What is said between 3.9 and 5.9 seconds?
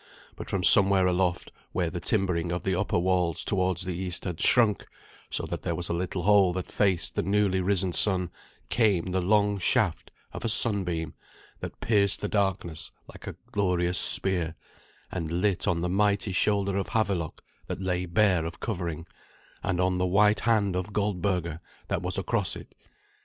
east had shrunk, so that there was